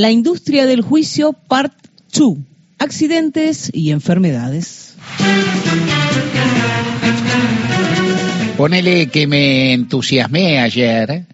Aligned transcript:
La 0.00 0.10
industria 0.10 0.64
del 0.64 0.80
juicio, 0.80 1.34
part 1.34 1.74
2. 2.16 2.38
Accidentes 2.78 3.70
y 3.70 3.90
enfermedades. 3.90 4.94
Ponele 8.56 9.08
que 9.08 9.26
me 9.26 9.74
entusiasmé 9.74 10.58
ayer, 10.58 11.26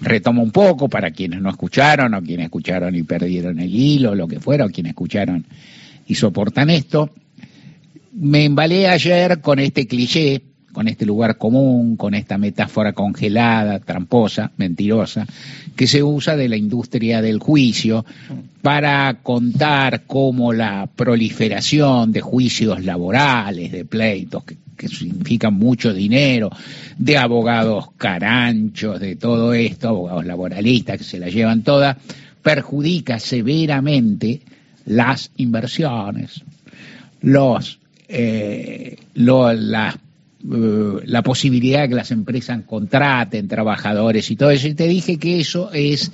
retomo 0.00 0.44
un 0.44 0.52
poco 0.52 0.88
para 0.88 1.10
quienes 1.10 1.40
no 1.40 1.50
escucharon 1.50 2.14
o 2.14 2.22
quienes 2.22 2.44
escucharon 2.44 2.94
y 2.94 3.02
perdieron 3.02 3.58
el 3.58 3.74
hilo, 3.74 4.14
lo 4.14 4.28
que 4.28 4.38
fuera, 4.38 4.66
o 4.66 4.70
quienes 4.70 4.90
escucharon 4.90 5.44
y 6.06 6.14
soportan 6.14 6.70
esto. 6.70 7.10
Me 8.12 8.44
embalé 8.44 8.86
ayer 8.86 9.40
con 9.40 9.58
este 9.58 9.88
cliché, 9.88 10.40
con 10.72 10.88
este 10.88 11.06
lugar 11.06 11.38
común, 11.38 11.96
con 11.96 12.14
esta 12.14 12.38
metáfora 12.38 12.92
congelada, 12.92 13.80
tramposa, 13.80 14.52
mentirosa, 14.56 15.26
que 15.74 15.86
se 15.86 16.02
usa 16.02 16.36
de 16.36 16.48
la 16.48 16.56
industria 16.56 17.22
del 17.22 17.38
juicio 17.38 18.04
para 18.62 19.20
contar 19.22 20.02
cómo 20.06 20.52
la 20.52 20.88
proliferación 20.94 22.12
de 22.12 22.20
juicios 22.20 22.84
laborales, 22.84 23.72
de 23.72 23.84
pleitos, 23.84 24.44
que, 24.44 24.56
significan 24.88 25.54
mucho 25.54 25.92
dinero, 25.92 26.50
de 26.96 27.18
abogados 27.18 27.86
caranchos, 27.96 29.00
de 29.00 29.16
todo 29.16 29.52
esto, 29.52 29.88
abogados 29.88 30.24
laboralistas 30.24 30.98
que 30.98 31.04
se 31.04 31.18
la 31.18 31.28
llevan 31.28 31.62
toda, 31.62 31.98
perjudica 32.42 33.18
severamente 33.18 34.40
las 34.86 35.32
inversiones, 35.36 36.42
los, 37.20 37.80
eh, 38.08 38.96
lo, 39.14 39.52
la, 39.52 39.98
eh, 40.44 41.00
la 41.04 41.22
posibilidad 41.22 41.82
de 41.82 41.88
que 41.88 41.94
las 41.94 42.10
empresas 42.12 42.60
contraten 42.64 43.48
trabajadores 43.48 44.30
y 44.30 44.36
todo 44.36 44.50
eso. 44.50 44.68
Y 44.68 44.74
te 44.74 44.86
dije 44.86 45.18
que 45.18 45.40
eso 45.40 45.70
es 45.72 46.12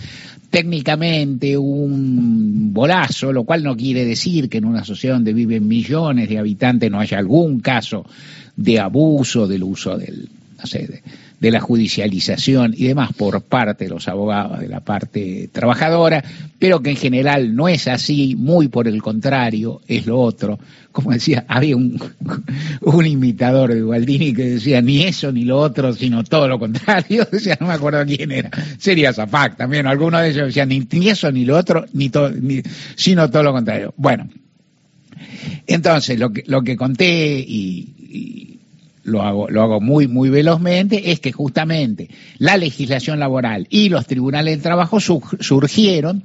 técnicamente 0.51 1.59
un 1.59 2.73
bolazo, 2.73 3.33
lo 3.33 3.45
cual 3.45 3.63
no 3.63 3.77
quiere 3.77 4.05
decir 4.05 4.49
que 4.49 4.59
en 4.59 4.65
una 4.65 4.85
sociedad 4.85 5.17
donde 5.17 5.33
viven 5.33 5.67
millones 5.67 6.29
de 6.29 6.39
habitantes 6.39 6.91
no 6.91 7.01
haya 7.01 7.19
algún 7.19 7.61
caso 7.61 8.07
de 8.57 8.79
abuso 8.79 9.47
del 9.47 9.65
uso 9.65 9.99
del, 9.99 10.29
no 10.59 10.67
sé, 10.67 10.87
de, 10.87 11.03
de 11.45 11.51
la 11.51 11.61
judicialización 11.61 12.73
y 12.75 12.87
demás 12.87 13.13
por 13.13 13.43
parte 13.43 13.85
de 13.85 13.91
los 13.91 14.09
abogados 14.09 14.61
de 14.61 14.67
la 14.67 14.81
parte 14.81 15.51
trabajadora, 15.53 16.25
pero 16.59 16.81
que 16.81 16.89
en 16.89 16.97
general 16.97 17.55
no 17.55 17.69
es 17.69 17.87
así, 17.87 18.35
muy 18.35 18.69
por 18.69 18.89
el 18.89 19.03
contrario, 19.03 19.83
es 19.87 20.07
lo 20.07 20.19
otro. 20.19 20.59
Como 20.91 21.13
decía, 21.13 21.45
había 21.47 21.77
un, 21.77 22.01
un 22.81 23.07
imitador 23.07 23.75
de 23.75 23.83
Gualdini 23.83 24.33
que 24.33 24.53
decía 24.53 24.81
ni 24.81 25.03
eso 25.03 25.33
ni 25.33 25.45
lo 25.45 25.59
otro, 25.59 25.93
sino 25.93 26.25
todo 26.25 26.49
lo 26.49 26.59
contrario, 26.59 27.29
decía, 27.31 27.59
no 27.61 27.67
me 27.67 27.75
acuerdo 27.75 28.03
quién 28.07 28.33
era, 28.33 28.49
sería 28.79 29.13
Zapac 29.13 29.59
también, 29.59 29.87
algunos 29.87 30.23
de 30.23 30.31
ellos 30.31 30.47
decían 30.47 30.71
ni, 30.71 30.89
eso 31.11 31.31
ni 31.31 31.45
lo 31.45 31.59
otro, 31.59 31.85
ni 31.93 32.09
todo, 32.09 32.33
sino 32.97 33.29
todo 33.29 33.43
lo 33.43 33.53
contrario. 33.53 33.93
Bueno, 33.99 34.31
entonces 35.67 36.19
lo 36.19 36.33
que, 36.33 36.43
lo 36.47 36.63
que 36.63 36.75
conté 36.75 37.39
y 37.47 38.55
lo 39.05 39.23
hago, 39.23 39.49
lo 39.49 39.63
hago 39.63 39.81
muy, 39.81 40.09
muy 40.09 40.31
velozmente, 40.31 41.13
es 41.13 41.21
que 41.21 41.31
justamente 41.31 42.09
la 42.39 42.57
legislación 42.57 43.21
laboral 43.21 43.67
y 43.71 43.91
los 43.91 44.07
tribunales 44.07 44.57
de 44.57 44.63
trabajo 44.63 44.99
su, 44.99 45.23
surgieron 45.41 46.23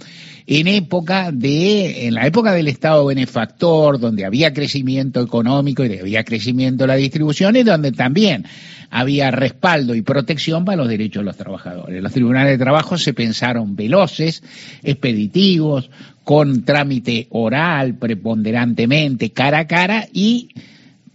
en 0.48 0.68
época 0.68 1.32
de, 1.32 2.08
en 2.08 2.16
la 2.16 2.26
época 2.26 2.54
del 2.54 2.68
Estado 2.68 3.06
benefactor, 3.06 4.00
donde 4.00 4.26
había 4.26 4.54
crecimiento 4.54 5.22
económico 5.22 5.86
y 5.86 6.00
había 6.00 6.24
crecimiento 6.24 6.86
de 6.86 6.88
la 6.88 6.96
distribución 6.96 7.56
y 7.56 7.64
donde 7.64 7.92
también 7.92 8.46
había 8.90 9.30
respaldo 9.30 9.94
y 9.94 10.02
protección 10.02 10.66
para 10.66 10.78
los 10.78 10.88
derechos 10.88 11.22
de 11.22 11.26
los 11.26 11.38
trabajadores. 11.38 12.02
Los 12.02 12.14
tribunales 12.14 12.54
de 12.54 12.64
trabajo 12.64 12.98
se 12.98 13.14
pensaron 13.14 13.76
veloces, 13.76 14.42
expeditivos, 14.82 15.92
con 16.24 16.64
trámite 16.64 17.28
oral 17.30 17.96
preponderantemente, 17.96 19.32
cara 19.32 19.60
a 19.60 19.68
cara 19.68 20.08
y 20.12 20.50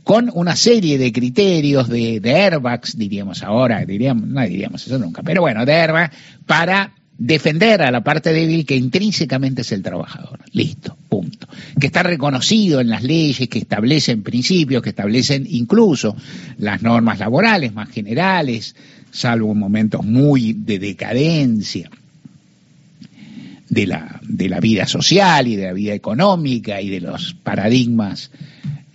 con 0.04 0.30
una 0.34 0.54
serie 0.54 0.98
de 0.98 1.12
criterios 1.12 1.88
de, 1.88 2.20
airbags, 2.24 2.96
diríamos 2.96 3.42
ahora, 3.42 3.84
diríamos, 3.84 4.28
no 4.28 4.42
diríamos 4.42 4.86
eso 4.86 4.98
nunca, 4.98 5.22
pero 5.22 5.40
bueno, 5.40 5.64
de 5.64 5.72
airbags, 5.72 6.14
para 6.46 6.92
defender 7.16 7.80
a 7.80 7.90
la 7.90 8.02
parte 8.02 8.32
débil 8.32 8.66
que 8.66 8.76
intrínsecamente 8.76 9.62
es 9.62 9.72
el 9.72 9.82
trabajador. 9.82 10.40
Listo, 10.52 10.96
punto. 11.08 11.48
Que 11.80 11.86
está 11.86 12.02
reconocido 12.02 12.80
en 12.80 12.90
las 12.90 13.02
leyes, 13.02 13.48
que 13.48 13.58
establecen 13.58 14.22
principios, 14.22 14.82
que 14.82 14.90
establecen 14.90 15.46
incluso 15.48 16.16
las 16.58 16.82
normas 16.82 17.18
laborales 17.18 17.72
más 17.72 17.88
generales, 17.88 18.76
salvo 19.10 19.52
en 19.52 19.58
momentos 19.58 20.04
muy 20.04 20.52
de 20.52 20.78
decadencia 20.78 21.90
de 23.70 23.86
la, 23.86 24.20
de 24.22 24.48
la 24.48 24.60
vida 24.60 24.86
social 24.86 25.48
y 25.48 25.56
de 25.56 25.66
la 25.66 25.72
vida 25.72 25.94
económica 25.94 26.80
y 26.80 26.90
de 26.90 27.00
los 27.00 27.34
paradigmas 27.34 28.30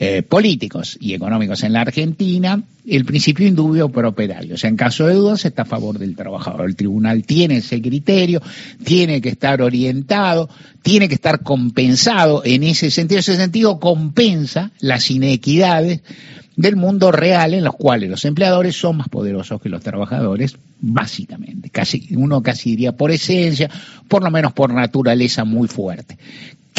eh, 0.01 0.23
políticos 0.23 0.97
y 1.01 1.13
económicos 1.13 1.61
en 1.63 1.73
la 1.73 1.81
Argentina, 1.81 2.63
el 2.87 3.03
principio 3.03 3.45
indubio 3.45 3.89
pro 3.89 4.07
operario. 4.07 4.55
O 4.55 4.57
sea, 4.57 4.69
en 4.69 4.77
caso 4.77 5.07
de 5.07 5.13
dudas 5.13 5.43
está 5.43 5.63
a 5.63 5.65
favor 5.65 5.99
del 5.99 6.15
trabajador. 6.15 6.69
El 6.69 6.77
tribunal 6.77 7.25
tiene 7.25 7.57
ese 7.57 7.81
criterio, 7.81 8.41
tiene 8.83 9.19
que 9.19 9.27
estar 9.27 9.61
orientado, 9.61 10.49
tiene 10.81 11.09
que 11.09 11.15
estar 11.15 11.43
compensado 11.43 12.43
en 12.45 12.63
ese 12.63 12.91
sentido. 12.91 13.19
Ese 13.19 13.35
sentido 13.35 13.77
compensa 13.81 14.71
las 14.79 15.11
inequidades 15.11 16.01
del 16.55 16.75
mundo 16.75 17.11
real 17.11 17.53
en 17.53 17.63
los 17.63 17.75
cuales 17.75 18.09
los 18.09 18.25
empleadores 18.25 18.75
son 18.75 18.97
más 18.97 19.07
poderosos 19.07 19.61
que 19.61 19.69
los 19.69 19.81
trabajadores, 19.81 20.57
básicamente. 20.79 21.69
Casi, 21.69 22.07
uno 22.15 22.41
casi 22.41 22.71
diría 22.71 22.93
por 22.93 23.11
esencia, 23.11 23.69
por 24.07 24.23
lo 24.23 24.31
menos 24.31 24.53
por 24.53 24.73
naturaleza 24.73 25.45
muy 25.45 25.67
fuerte. 25.67 26.17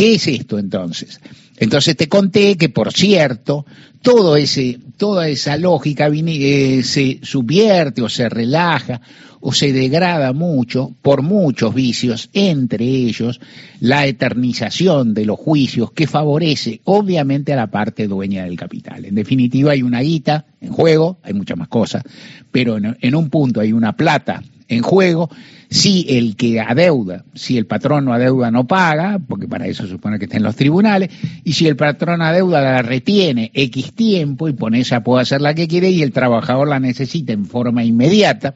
¿Qué 0.00 0.14
es 0.14 0.28
esto 0.28 0.58
entonces? 0.58 1.20
Entonces 1.58 1.94
te 1.94 2.08
conté 2.08 2.56
que, 2.56 2.70
por 2.70 2.90
cierto, 2.90 3.66
todo 4.00 4.34
ese, 4.38 4.78
toda 4.96 5.28
esa 5.28 5.58
lógica 5.58 6.08
eh, 6.10 6.80
se 6.82 7.20
subvierte 7.22 8.00
o 8.00 8.08
se 8.08 8.30
relaja 8.30 9.02
o 9.40 9.52
se 9.52 9.74
degrada 9.74 10.32
mucho 10.32 10.94
por 11.02 11.20
muchos 11.20 11.74
vicios, 11.74 12.30
entre 12.32 12.86
ellos 12.86 13.42
la 13.80 14.06
eternización 14.06 15.12
de 15.12 15.26
los 15.26 15.38
juicios 15.38 15.92
que 15.92 16.06
favorece 16.06 16.80
obviamente 16.84 17.52
a 17.52 17.56
la 17.56 17.70
parte 17.70 18.08
dueña 18.08 18.44
del 18.44 18.56
capital. 18.56 19.04
En 19.04 19.14
definitiva 19.14 19.72
hay 19.72 19.82
una 19.82 20.00
guita 20.00 20.46
en 20.62 20.72
juego, 20.72 21.18
hay 21.22 21.34
muchas 21.34 21.58
más 21.58 21.68
cosas, 21.68 22.04
pero 22.50 22.78
en, 22.78 22.96
en 23.02 23.14
un 23.14 23.28
punto 23.28 23.60
hay 23.60 23.74
una 23.74 23.94
plata 23.94 24.42
en 24.66 24.80
juego 24.80 25.28
si 25.70 26.04
el 26.08 26.34
que 26.34 26.60
adeuda, 26.60 27.24
si 27.34 27.56
el 27.56 27.64
patrón 27.64 28.04
no 28.04 28.12
adeuda 28.12 28.50
no 28.50 28.66
paga, 28.66 29.20
porque 29.26 29.46
para 29.46 29.68
eso 29.68 29.86
supone 29.86 30.18
que 30.18 30.24
está 30.24 30.36
en 30.36 30.42
los 30.42 30.56
tribunales, 30.56 31.10
y 31.44 31.52
si 31.52 31.68
el 31.68 31.76
patrón 31.76 32.22
adeuda 32.22 32.60
la 32.60 32.82
retiene 32.82 33.52
X 33.54 33.92
tiempo 33.92 34.48
y 34.48 34.52
pone 34.52 34.80
esa 34.80 35.04
puede 35.04 35.22
hacer 35.22 35.40
la 35.40 35.54
que 35.54 35.68
quiere 35.68 35.88
y 35.90 36.02
el 36.02 36.12
trabajador 36.12 36.66
la 36.66 36.80
necesita 36.80 37.32
en 37.32 37.46
forma 37.46 37.84
inmediata, 37.84 38.54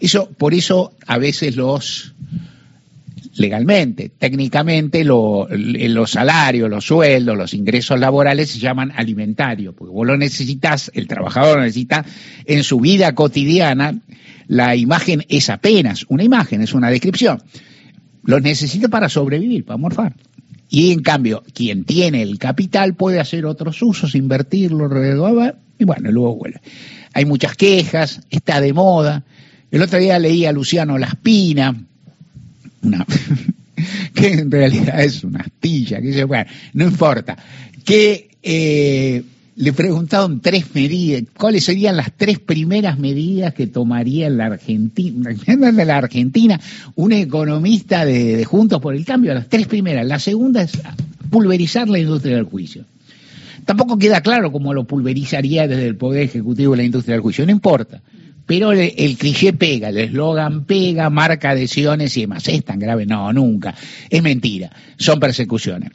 eso, 0.00 0.28
por 0.36 0.52
eso 0.52 0.92
a 1.06 1.18
veces 1.18 1.56
los 1.56 2.14
legalmente, 3.36 4.10
técnicamente 4.18 5.04
lo, 5.04 5.46
los 5.50 6.10
salarios, 6.10 6.68
los 6.68 6.84
sueldos, 6.84 7.36
los 7.36 7.54
ingresos 7.54 7.98
laborales 8.00 8.50
se 8.50 8.58
llaman 8.58 8.92
alimentarios, 8.96 9.74
porque 9.74 9.94
vos 9.94 10.06
lo 10.06 10.16
necesitas, 10.16 10.90
el 10.94 11.06
trabajador 11.06 11.58
lo 11.58 11.62
necesita 11.62 12.04
en 12.44 12.64
su 12.64 12.80
vida 12.80 13.14
cotidiana 13.14 13.94
la 14.50 14.74
imagen 14.74 15.24
es 15.28 15.48
apenas 15.48 16.04
una 16.08 16.24
imagen, 16.24 16.60
es 16.60 16.74
una 16.74 16.90
descripción. 16.90 17.40
Los 18.24 18.42
necesita 18.42 18.88
para 18.88 19.08
sobrevivir, 19.08 19.64
para 19.64 19.76
morfar. 19.76 20.16
Y 20.68 20.90
en 20.90 21.02
cambio, 21.02 21.44
quien 21.54 21.84
tiene 21.84 22.20
el 22.22 22.36
capital 22.36 22.94
puede 22.94 23.20
hacer 23.20 23.46
otros 23.46 23.80
usos, 23.80 24.16
invertirlo, 24.16 24.90
y 25.78 25.84
bueno, 25.84 26.10
luego 26.10 26.34
vuelve. 26.34 26.60
Hay 27.14 27.26
muchas 27.26 27.54
quejas, 27.54 28.22
está 28.28 28.60
de 28.60 28.72
moda. 28.72 29.22
El 29.70 29.82
otro 29.82 30.00
día 30.00 30.18
leí 30.18 30.44
a 30.46 30.52
Luciano 30.52 30.98
Laspina, 30.98 31.84
una, 32.82 33.06
que 34.14 34.32
en 34.32 34.50
realidad 34.50 35.00
es 35.00 35.22
una 35.22 35.42
astilla, 35.42 36.00
que 36.00 36.24
bueno, 36.24 36.50
no 36.72 36.86
importa, 36.86 37.36
que 37.84 38.30
eh, 38.42 39.22
le 39.60 39.74
preguntaron 39.74 40.40
tres 40.40 40.74
medidas, 40.74 41.22
cuáles 41.36 41.64
serían 41.64 41.94
las 41.94 42.12
tres 42.16 42.38
primeras 42.38 42.98
medidas 42.98 43.52
que 43.52 43.66
tomaría 43.66 44.30
la 44.30 44.46
Argentina, 44.46 45.30
en 45.46 45.76
la 45.86 45.96
Argentina, 45.98 46.58
un 46.94 47.12
economista 47.12 48.06
de, 48.06 48.36
de, 48.36 48.44
Juntos 48.46 48.80
por 48.80 48.94
el 48.94 49.04
Cambio, 49.04 49.34
las 49.34 49.50
tres 49.50 49.66
primeras. 49.66 50.06
La 50.06 50.18
segunda 50.18 50.62
es 50.62 50.72
pulverizar 51.28 51.90
la 51.90 51.98
industria 51.98 52.36
del 52.36 52.46
juicio. 52.46 52.86
Tampoco 53.66 53.98
queda 53.98 54.22
claro 54.22 54.50
cómo 54.50 54.72
lo 54.72 54.84
pulverizaría 54.84 55.68
desde 55.68 55.86
el 55.86 55.96
Poder 55.96 56.22
Ejecutivo 56.22 56.74
la 56.74 56.82
industria 56.82 57.16
del 57.16 57.22
juicio, 57.22 57.44
no 57.44 57.52
importa. 57.52 58.00
Pero 58.50 58.72
el, 58.72 58.92
el 58.96 59.16
cliché 59.16 59.52
pega, 59.52 59.90
el 59.90 59.98
eslogan 59.98 60.64
pega, 60.64 61.08
marca 61.08 61.50
adhesiones 61.50 62.16
y 62.16 62.22
demás. 62.22 62.48
¿Es 62.48 62.64
tan 62.64 62.80
grave? 62.80 63.06
No, 63.06 63.32
nunca. 63.32 63.76
Es 64.08 64.20
mentira. 64.24 64.72
Son 64.96 65.20
persecuciones. 65.20 65.92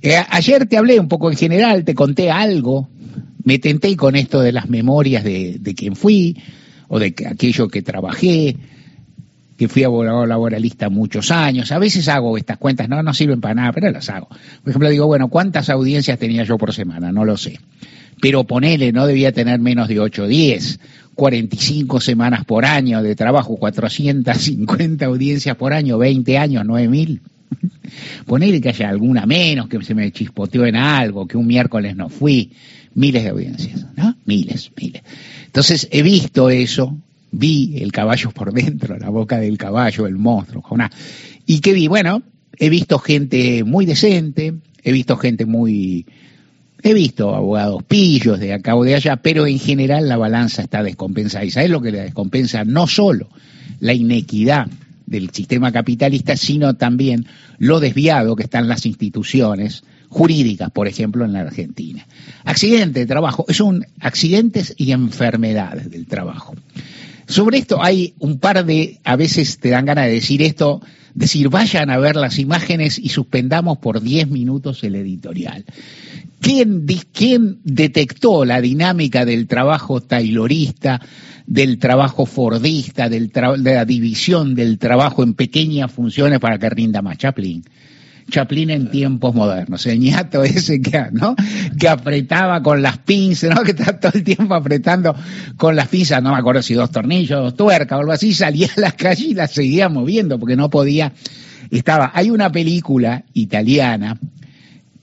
Eh, 0.00 0.16
ayer 0.30 0.64
te 0.64 0.78
hablé 0.78 0.98
un 0.98 1.08
poco 1.08 1.30
en 1.30 1.36
general, 1.36 1.84
te 1.84 1.94
conté 1.94 2.30
algo 2.30 2.88
me 3.44 3.58
tenté 3.58 3.94
con 3.94 4.16
esto 4.16 4.40
de 4.40 4.52
las 4.52 4.70
memorias 4.70 5.22
de, 5.22 5.58
de 5.60 5.74
quien 5.74 5.96
fui 5.96 6.36
o 6.88 6.98
de 6.98 7.14
aquello 7.30 7.68
que 7.68 7.82
trabajé. 7.82 8.56
que 9.58 9.68
fui 9.68 9.84
abogado 9.84 10.24
laboralista 10.24 10.88
muchos 10.88 11.30
años. 11.30 11.72
A 11.72 11.78
veces 11.78 12.08
hago 12.08 12.38
estas 12.38 12.56
cuentas, 12.56 12.88
no, 12.88 13.02
no 13.02 13.12
sirven 13.12 13.42
para 13.42 13.54
nada, 13.54 13.72
pero 13.72 13.90
las 13.90 14.08
hago. 14.08 14.28
Por 14.28 14.70
ejemplo, 14.70 14.88
digo, 14.88 15.06
bueno, 15.06 15.28
¿cuántas 15.28 15.68
audiencias 15.68 16.18
tenía 16.18 16.44
yo 16.44 16.56
por 16.56 16.72
semana? 16.72 17.12
No 17.12 17.26
lo 17.26 17.36
sé. 17.36 17.60
Pero 18.18 18.44
ponele, 18.44 18.92
no 18.92 19.06
debía 19.06 19.30
tener 19.32 19.60
menos 19.60 19.88
de 19.88 20.00
8 20.00 20.22
o 20.22 20.26
10. 20.26 20.80
45 21.18 22.00
semanas 22.00 22.44
por 22.44 22.64
año 22.64 23.02
de 23.02 23.16
trabajo, 23.16 23.56
450 23.56 25.04
audiencias 25.04 25.56
por 25.56 25.72
año, 25.72 25.98
20 25.98 26.38
años, 26.38 26.64
9.000. 26.64 27.20
Ponele 28.24 28.60
que 28.60 28.68
haya 28.68 28.88
alguna 28.88 29.26
menos, 29.26 29.68
que 29.68 29.82
se 29.82 29.96
me 29.96 30.12
chispoteó 30.12 30.64
en 30.64 30.76
algo, 30.76 31.26
que 31.26 31.36
un 31.36 31.48
miércoles 31.48 31.96
no 31.96 32.08
fui. 32.08 32.52
Miles 32.94 33.24
de 33.24 33.30
audiencias, 33.30 33.84
¿no? 33.96 34.16
Miles, 34.26 34.70
miles. 34.80 35.02
Entonces 35.46 35.88
he 35.90 36.02
visto 36.02 36.50
eso, 36.50 36.96
vi 37.32 37.78
el 37.80 37.90
caballo 37.90 38.30
por 38.30 38.52
dentro, 38.52 38.96
la 38.96 39.08
boca 39.08 39.40
del 39.40 39.58
caballo, 39.58 40.06
el 40.06 40.14
monstruo, 40.14 40.62
¿Y 41.46 41.58
qué 41.58 41.72
vi? 41.72 41.88
Bueno, 41.88 42.22
he 42.56 42.68
visto 42.68 43.00
gente 43.00 43.64
muy 43.64 43.86
decente, 43.86 44.54
he 44.84 44.92
visto 44.92 45.16
gente 45.16 45.46
muy... 45.46 46.06
He 46.82 46.94
visto 46.94 47.34
abogados 47.34 47.82
pillos 47.82 48.38
de 48.38 48.52
acá 48.52 48.76
o 48.76 48.84
de 48.84 48.94
allá, 48.94 49.16
pero 49.16 49.46
en 49.46 49.58
general 49.58 50.08
la 50.08 50.16
balanza 50.16 50.62
está 50.62 50.82
descompensada. 50.82 51.44
¿Y 51.44 51.50
sabes 51.50 51.70
lo 51.70 51.80
que 51.80 51.90
le 51.90 52.00
descompensa? 52.00 52.64
No 52.64 52.86
solo 52.86 53.28
la 53.80 53.94
inequidad 53.94 54.68
del 55.06 55.30
sistema 55.30 55.72
capitalista, 55.72 56.36
sino 56.36 56.74
también 56.74 57.26
lo 57.58 57.80
desviado 57.80 58.36
que 58.36 58.44
están 58.44 58.68
las 58.68 58.86
instituciones 58.86 59.82
jurídicas, 60.08 60.70
por 60.70 60.88
ejemplo, 60.88 61.24
en 61.24 61.32
la 61.32 61.40
Argentina. 61.40 62.06
Accidente 62.44 63.00
de 63.00 63.06
trabajo, 63.06 63.44
son 63.48 63.84
accidentes 64.00 64.74
y 64.76 64.92
enfermedades 64.92 65.90
del 65.90 66.06
trabajo. 66.06 66.54
Sobre 67.28 67.58
esto 67.58 67.82
hay 67.82 68.14
un 68.18 68.38
par 68.38 68.64
de, 68.64 69.00
a 69.04 69.14
veces 69.16 69.58
te 69.58 69.68
dan 69.68 69.84
ganas 69.84 70.06
de 70.06 70.12
decir 70.12 70.40
esto, 70.40 70.80
decir 71.14 71.50
vayan 71.50 71.90
a 71.90 71.98
ver 71.98 72.16
las 72.16 72.38
imágenes 72.38 72.98
y 72.98 73.10
suspendamos 73.10 73.78
por 73.78 74.00
10 74.00 74.30
minutos 74.30 74.82
el 74.82 74.94
editorial. 74.94 75.66
¿Quién, 76.40 76.86
¿Quién, 77.12 77.58
detectó 77.64 78.46
la 78.46 78.62
dinámica 78.62 79.26
del 79.26 79.46
trabajo 79.46 80.00
taylorista, 80.00 81.02
del 81.46 81.78
trabajo 81.78 82.24
fordista, 82.24 83.10
del 83.10 83.28
de 83.28 83.74
la 83.74 83.84
división 83.84 84.54
del 84.54 84.78
trabajo 84.78 85.22
en 85.22 85.34
pequeñas 85.34 85.92
funciones 85.92 86.38
para 86.38 86.58
que 86.58 86.70
rinda 86.70 87.02
más? 87.02 87.18
Chaplin. 87.18 87.62
Chaplin 88.30 88.70
en 88.70 88.90
tiempos 88.90 89.34
modernos, 89.34 89.86
el 89.86 90.00
ñato 90.00 90.42
ese 90.44 90.80
que, 90.80 91.06
¿no? 91.12 91.34
que 91.78 91.88
apretaba 91.88 92.62
con 92.62 92.82
las 92.82 92.98
pinzas, 92.98 93.54
¿no? 93.54 93.62
que 93.64 93.70
está 93.72 93.98
todo 93.98 94.12
el 94.14 94.24
tiempo 94.24 94.54
apretando 94.54 95.14
con 95.56 95.76
las 95.76 95.88
pinzas, 95.88 96.22
no 96.22 96.32
me 96.32 96.38
acuerdo 96.38 96.62
si 96.62 96.74
dos 96.74 96.90
tornillos, 96.90 97.40
dos 97.40 97.56
tuercas 97.56 97.96
o 97.96 98.00
algo 98.00 98.12
así, 98.12 98.34
salía 98.34 98.68
a 98.76 98.80
la 98.80 98.92
calle 98.92 99.26
y 99.26 99.34
la 99.34 99.46
seguía 99.46 99.88
moviendo 99.88 100.38
porque 100.38 100.56
no 100.56 100.70
podía, 100.70 101.12
estaba, 101.70 102.10
hay 102.14 102.30
una 102.30 102.50
película 102.52 103.24
italiana 103.34 104.18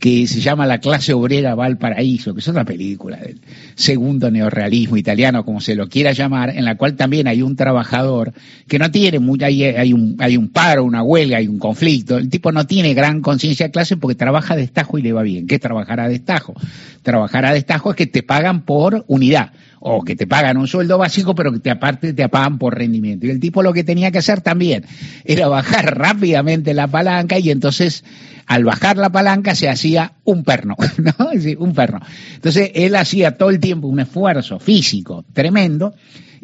que 0.06 0.28
se 0.28 0.40
llama 0.40 0.68
La 0.68 0.78
clase 0.78 1.14
obrera 1.14 1.56
Valparaíso, 1.56 2.36
que 2.36 2.40
es 2.40 2.48
otra 2.48 2.64
película 2.64 3.18
del 3.18 3.42
segundo 3.74 4.30
neorrealismo 4.30 4.98
italiano, 4.98 5.44
como 5.44 5.60
se 5.60 5.74
lo 5.74 5.90
quiera 5.90 6.12
llamar, 6.12 6.52
en 6.52 6.64
la 6.64 6.78
cual 6.78 6.96
también 6.96 7.28
hay 7.28 7.42
un 7.42 7.56
trabajador 7.56 8.32
que 8.68 8.78
no 8.78 8.92
tiene, 8.92 9.20
hay, 9.44 9.64
hay, 9.64 9.94
un, 9.94 10.16
hay 10.20 10.38
un 10.38 10.50
paro, 10.50 10.84
una 10.84 11.02
huelga, 11.02 11.38
hay 11.38 11.48
un 11.48 11.58
conflicto. 11.58 12.20
El 12.20 12.30
tipo 12.30 12.52
no 12.52 12.68
tiene 12.68 12.94
gran 12.94 13.22
conciencia 13.22 13.66
de 13.66 13.72
clase 13.72 13.98
porque 13.98 14.14
trabaja 14.14 14.56
de 14.56 14.62
destajo 14.62 15.00
y 15.00 15.02
le 15.02 15.12
va 15.12 15.24
bien. 15.24 15.48
¿Qué 15.48 15.56
es 15.56 15.62
trabajar 15.62 16.00
a 16.00 16.08
destajo? 16.08 16.54
Trabajar 17.02 17.48
a 17.48 17.54
destajo 17.56 17.90
es 17.90 17.96
que 17.96 18.06
te 18.06 18.22
pagan 18.22 18.64
por 18.64 19.06
unidad 19.08 19.54
o 19.80 20.04
que 20.04 20.16
te 20.16 20.28
pagan 20.28 20.58
un 20.58 20.68
sueldo 20.68 20.98
básico, 20.98 21.36
pero 21.36 21.52
que 21.52 21.60
te 21.60 21.70
aparte 21.70 22.14
te 22.14 22.28
pagan 22.30 22.58
por 22.58 22.76
rendimiento. 22.76 23.26
Y 23.26 23.30
el 23.30 23.40
tipo 23.40 23.64
lo 23.64 23.74
que 23.74 23.84
tenía 23.84 24.12
que 24.12 24.20
hacer 24.20 24.42
también 24.42 24.86
era 25.24 25.48
bajar 25.50 25.98
rápidamente 25.98 26.74
la 26.74 26.88
palanca 26.88 27.40
y 27.40 27.50
entonces 27.50 28.04
al 28.48 28.64
bajar 28.64 28.98
la 28.98 29.10
palanca 29.10 29.56
se 29.56 29.70
hacía 29.70 30.14
un 30.24 30.44
perno, 30.44 30.76
¿no? 30.98 31.30
un 31.60 31.74
perno. 31.74 32.00
Entonces 32.36 32.72
él 32.76 32.96
hacía 32.96 33.38
todo 33.38 33.50
el 33.50 33.60
tiempo 33.60 33.88
un 33.88 34.00
esfuerzo 34.00 34.60
físico 34.60 35.26
tremendo 35.34 35.96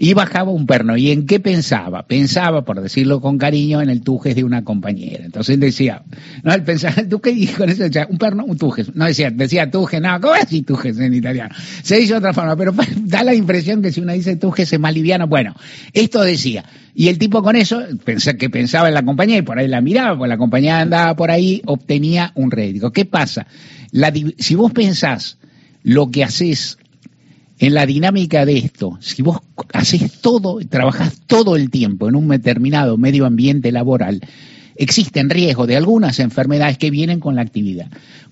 y 0.04 0.16
bajaba 0.16 0.50
un 0.50 0.66
perno. 0.66 0.98
¿Y 0.98 1.12
en 1.12 1.28
qué 1.28 1.40
pensaba? 1.40 2.08
Pensaba, 2.08 2.66
por 2.66 2.82
decirlo 2.82 3.22
con 3.22 3.38
cariño, 3.38 3.84
en 3.84 3.92
el 3.92 4.02
tujes 4.02 4.36
de 4.36 4.44
una 4.44 4.64
compañera. 4.64 5.24
Entonces 5.24 5.60
decía, 5.60 6.02
no, 6.42 6.52
él 6.56 6.64
pensaba, 6.64 7.04
¿tú 7.08 7.22
qué 7.22 7.32
dijo 7.32 7.64
eso? 7.66 7.84
un 8.10 8.18
perno, 8.18 8.44
un 8.44 8.58
tujes. 8.58 8.96
No 8.96 9.06
decía, 9.06 9.30
decía 9.30 9.70
tujes, 9.70 10.02
no, 10.02 10.20
¿cómo 10.20 10.34
así 10.34 10.64
tujes 10.64 10.98
en 10.98 11.14
italiano? 11.14 11.54
Se 11.84 11.98
dice 11.98 12.14
de 12.14 12.18
otra 12.18 12.34
forma, 12.34 12.56
pero 12.56 12.74
da 13.04 13.24
la 13.24 13.36
impresión 13.36 13.84
que 13.84 13.92
si 13.92 14.02
uno 14.02 14.14
dice 14.14 14.36
tujes 14.38 14.74
es 14.74 14.80
más 14.80 14.92
liviano. 14.92 15.28
Bueno, 15.28 15.56
esto 15.94 16.24
decía. 16.24 16.66
Y 16.96 17.10
el 17.10 17.20
tipo 17.20 17.44
con 17.44 17.56
eso, 17.56 17.84
que 18.40 18.50
pensaba 18.50 18.88
en 18.88 18.96
la 18.96 19.06
compañía 19.06 19.38
y 19.38 19.44
por 19.44 19.60
ahí 19.60 19.68
la 19.68 19.82
miraba, 19.82 20.18
porque 20.18 20.30
la 20.30 20.38
compañía 20.38 20.80
andaba 20.80 21.16
por 21.16 21.30
ahí, 21.30 21.62
obtenía 21.68 22.32
un 22.34 22.50
rédito. 22.50 22.92
¿Qué 22.92 23.06
pasa? 23.06 23.46
Si 24.40 24.56
vos 24.56 24.72
pensás 24.72 25.38
lo 25.84 26.10
que 26.10 26.24
haces 26.24 26.80
en 27.62 27.76
la 27.76 27.86
dinámica 27.86 28.44
de 28.44 28.58
esto, 28.58 28.98
si 29.02 29.22
vos 29.22 29.38
haces 29.72 30.20
todo, 30.20 30.60
trabajás 30.68 31.22
todo 31.28 31.56
el 31.56 31.70
tiempo 31.70 32.10
en 32.10 32.16
un 32.16 32.28
determinado 32.28 32.98
medio 32.98 33.28
ambiente 33.28 33.72
laboral, 33.72 34.20
existen 34.76 35.30
riesgos 35.30 35.68
de 35.68 35.78
algunas 35.78 36.18
enfermedades 36.18 36.80
que 36.80 36.90
vienen 36.90 37.20
con 37.20 37.36
la 37.36 37.44
actividad. 37.44 37.86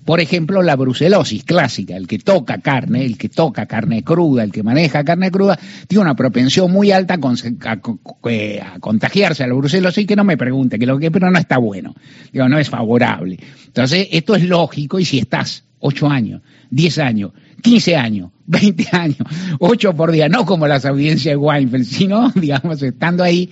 Por 0.04 0.18
ejemplo, 0.18 0.62
la 0.62 0.74
brucelosis 0.74 1.44
clásica, 1.44 1.96
el 1.96 2.08
que 2.08 2.18
toca 2.18 2.58
carne, 2.58 3.04
el 3.06 3.16
que 3.16 3.28
toca 3.28 3.66
carne 3.66 4.02
cruda, 4.02 4.42
el 4.42 4.50
que 4.50 4.64
maneja 4.64 5.04
carne 5.04 5.30
cruda, 5.30 5.56
tiene 5.86 6.02
una 6.02 6.16
propensión 6.16 6.72
muy 6.72 6.90
alta 6.90 7.14
a, 7.14 7.80
eh, 8.28 8.60
contagiarse 8.80 9.44
a 9.44 9.46
la 9.46 9.54
brucelosis, 9.54 10.08
que 10.08 10.16
no 10.16 10.24
me 10.24 10.36
pregunte, 10.36 10.76
que 10.76 10.86
lo 10.86 10.98
que 10.98 11.12
pero 11.12 11.30
no 11.30 11.38
está 11.38 11.58
bueno, 11.58 11.94
digo, 12.32 12.48
no 12.48 12.58
es 12.58 12.68
favorable. 12.68 13.38
Entonces, 13.64 14.08
esto 14.10 14.34
es 14.34 14.42
lógico 14.42 14.98
y 14.98 15.04
si 15.04 15.20
estás 15.20 15.69
ocho 15.80 16.08
años, 16.08 16.42
diez 16.70 16.98
años, 16.98 17.32
quince 17.62 17.96
años, 17.96 18.30
veinte 18.46 18.86
años, 18.92 19.18
ocho 19.58 19.94
por 19.94 20.12
día, 20.12 20.28
no 20.28 20.46
como 20.46 20.66
las 20.66 20.84
audiencias 20.84 21.32
de 21.32 21.36
Weinfeld, 21.36 21.84
sino, 21.84 22.30
digamos, 22.34 22.82
estando 22.82 23.24
ahí, 23.24 23.50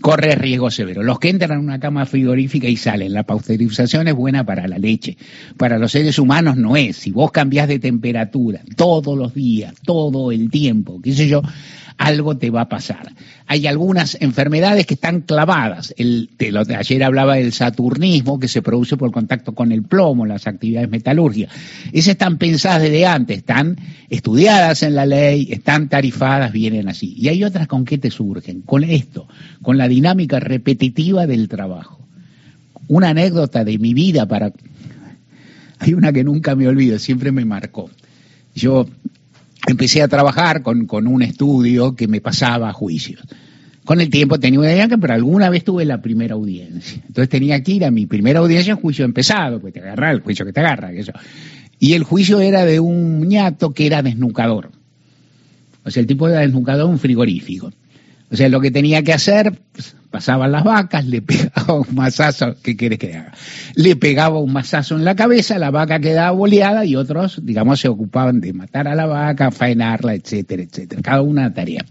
corre 0.00 0.34
riesgo 0.34 0.70
severo. 0.70 1.02
Los 1.02 1.18
que 1.18 1.28
entran 1.28 1.52
en 1.52 1.64
una 1.64 1.78
cama 1.78 2.06
frigorífica 2.06 2.68
y 2.68 2.76
salen, 2.76 3.12
la 3.12 3.24
pasteurización 3.24 4.08
es 4.08 4.14
buena 4.14 4.44
para 4.44 4.66
la 4.66 4.78
leche, 4.78 5.16
para 5.56 5.78
los 5.78 5.92
seres 5.92 6.18
humanos 6.18 6.56
no 6.56 6.76
es. 6.76 6.96
Si 6.96 7.10
vos 7.10 7.30
cambiás 7.30 7.68
de 7.68 7.78
temperatura 7.78 8.62
todos 8.76 9.16
los 9.16 9.34
días, 9.34 9.74
todo 9.84 10.32
el 10.32 10.50
tiempo, 10.50 11.00
qué 11.02 11.12
sé 11.12 11.28
yo, 11.28 11.42
algo 12.00 12.38
te 12.38 12.48
va 12.48 12.62
a 12.62 12.68
pasar. 12.68 13.12
Hay 13.46 13.66
algunas 13.66 14.16
enfermedades 14.22 14.86
que 14.86 14.94
están 14.94 15.20
clavadas. 15.20 15.94
El, 15.98 16.30
ayer 16.74 17.04
hablaba 17.04 17.34
del 17.34 17.52
saturnismo 17.52 18.40
que 18.40 18.48
se 18.48 18.62
produce 18.62 18.96
por 18.96 19.12
contacto 19.12 19.54
con 19.54 19.70
el 19.70 19.82
plomo, 19.82 20.24
las 20.24 20.46
actividades 20.46 20.88
metalúrgicas. 20.88 21.54
Esas 21.92 22.12
están 22.12 22.38
pensadas 22.38 22.80
desde 22.80 23.04
antes, 23.04 23.36
están 23.36 23.76
estudiadas 24.08 24.82
en 24.82 24.94
la 24.94 25.04
ley, 25.04 25.48
están 25.50 25.90
tarifadas, 25.90 26.52
vienen 26.52 26.88
así. 26.88 27.14
Y 27.18 27.28
hay 27.28 27.44
otras 27.44 27.68
con 27.68 27.84
qué 27.84 27.98
te 27.98 28.10
surgen, 28.10 28.62
con 28.62 28.82
esto, 28.82 29.28
con 29.60 29.76
la 29.76 29.86
dinámica 29.86 30.40
repetitiva 30.40 31.26
del 31.26 31.48
trabajo. 31.48 32.00
Una 32.88 33.10
anécdota 33.10 33.62
de 33.62 33.76
mi 33.76 33.92
vida 33.92 34.26
para... 34.26 34.54
Hay 35.80 35.92
una 35.92 36.14
que 36.14 36.24
nunca 36.24 36.54
me 36.54 36.66
olvido, 36.66 36.98
siempre 36.98 37.30
me 37.30 37.44
marcó. 37.44 37.90
Yo 38.54 38.86
empecé 39.66 40.02
a 40.02 40.08
trabajar 40.08 40.62
con, 40.62 40.86
un 41.06 41.22
estudio 41.22 41.94
que 41.94 42.08
me 42.08 42.20
pasaba 42.20 42.70
a 42.70 42.72
juicios. 42.72 43.22
Con 43.84 44.00
el 44.00 44.10
tiempo 44.10 44.38
tenía 44.38 44.60
una 44.60 44.72
idea 44.72 44.88
pero 44.88 45.14
alguna 45.14 45.50
vez 45.50 45.64
tuve 45.64 45.84
la 45.84 46.00
primera 46.00 46.34
audiencia. 46.34 47.02
Entonces 47.06 47.28
tenía 47.28 47.62
que 47.62 47.72
ir 47.72 47.84
a 47.84 47.90
mi 47.90 48.06
primera 48.06 48.40
audiencia 48.40 48.72
en 48.72 48.78
juicio 48.78 49.04
empezado, 49.04 49.60
pues 49.60 49.72
te 49.72 49.80
agarra 49.80 50.10
el 50.10 50.20
juicio 50.20 50.44
que 50.44 50.52
te 50.52 50.60
agarra. 50.60 50.92
Eso. 50.92 51.12
Y 51.78 51.94
el 51.94 52.04
juicio 52.04 52.40
era 52.40 52.64
de 52.64 52.78
un 52.78 53.26
ñato 53.26 53.72
que 53.72 53.86
era 53.86 54.02
desnucador. 54.02 54.70
O 55.84 55.90
sea, 55.90 56.00
el 56.00 56.06
tipo 56.06 56.28
era 56.28 56.40
desnucador 56.40 56.88
un 56.88 56.98
frigorífico. 56.98 57.72
O 58.30 58.36
sea, 58.36 58.48
lo 58.48 58.60
que 58.60 58.70
tenía 58.70 59.02
que 59.02 59.12
hacer, 59.12 59.58
pues, 59.72 59.96
pasaban 60.10 60.52
las 60.52 60.64
vacas, 60.64 61.06
le 61.06 61.22
pegaba 61.22 61.74
un 61.74 61.94
mazazo, 61.94 62.56
¿qué 62.62 62.76
quieres 62.76 62.98
que 62.98 63.14
haga? 63.14 63.32
Le 63.74 63.96
pegaba 63.96 64.40
un 64.40 64.52
mazazo 64.52 64.96
en 64.96 65.04
la 65.04 65.14
cabeza, 65.14 65.58
la 65.58 65.70
vaca 65.70 66.00
quedaba 66.00 66.32
boleada 66.32 66.84
y 66.84 66.96
otros, 66.96 67.40
digamos, 67.42 67.80
se 67.80 67.88
ocupaban 67.88 68.40
de 68.40 68.52
matar 68.52 68.88
a 68.88 68.94
la 68.94 69.06
vaca, 69.06 69.50
faenarla, 69.50 70.14
etcétera, 70.14 70.62
etcétera. 70.62 71.02
Cada 71.02 71.22
una 71.22 71.52
tarea. 71.54 71.84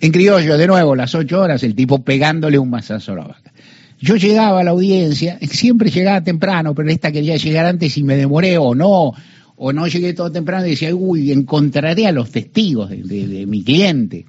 En 0.00 0.12
criollo, 0.12 0.58
de 0.58 0.66
nuevo, 0.66 0.96
las 0.96 1.14
ocho 1.14 1.40
horas, 1.40 1.62
el 1.62 1.74
tipo 1.74 2.02
pegándole 2.02 2.58
un 2.58 2.70
mazazo 2.70 3.12
a 3.12 3.16
la 3.16 3.24
vaca. 3.24 3.52
Yo 4.00 4.16
llegaba 4.16 4.60
a 4.60 4.64
la 4.64 4.72
audiencia, 4.72 5.38
siempre 5.42 5.90
llegaba 5.90 6.22
temprano, 6.22 6.74
pero 6.74 6.90
esta 6.90 7.12
quería 7.12 7.36
llegar 7.36 7.66
antes 7.66 7.96
y 7.96 8.02
me 8.02 8.16
demoré 8.16 8.58
o 8.58 8.74
no, 8.74 9.12
o 9.56 9.72
no 9.72 9.86
llegué 9.86 10.12
todo 10.12 10.30
temprano 10.32 10.66
y 10.66 10.70
decía, 10.70 10.94
uy, 10.94 11.30
encontraré 11.32 12.06
a 12.06 12.12
los 12.12 12.30
testigos 12.30 12.90
de 12.90 13.44
mi 13.46 13.62
cliente. 13.62 14.26